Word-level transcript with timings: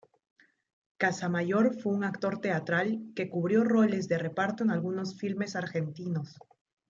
Casamayor 0.97 1.75
fue 1.79 1.93
un 1.93 2.03
actor 2.03 2.41
teatral, 2.41 3.11
que 3.15 3.29
cubrió 3.29 3.63
roles 3.63 4.07
de 4.07 4.17
reparto 4.17 4.63
en 4.63 4.71
algunos 4.71 5.15
filmes 5.19 5.55
argentinos. 5.55 6.39